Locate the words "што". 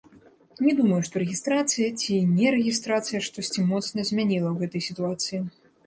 1.09-1.21